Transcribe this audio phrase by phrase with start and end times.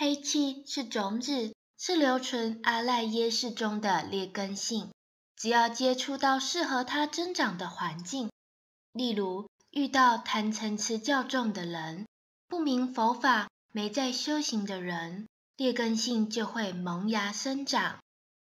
[0.00, 4.90] 黑气是种子，是留存阿赖耶识中的劣根性。
[5.36, 8.30] 只要接触到适合它增长的环境，
[8.94, 12.06] 例如遇到贪嗔痴较重的人、
[12.48, 15.28] 不明佛法、没在修行的人，
[15.58, 17.98] 劣根性就会萌芽生长。